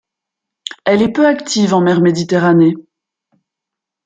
Elle 0.85 1.03
est 1.03 1.11
peu 1.11 1.27
active 1.27 1.75
en 1.75 1.81
mer 1.81 2.01
Méditerranée. 2.01 2.73